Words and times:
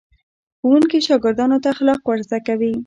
ښوونکي 0.59 0.99
شاګردانو 1.07 1.57
ته 1.63 1.67
اخلاق 1.73 2.01
ور 2.05 2.19
زده 2.27 2.39
کوي. 2.47 2.73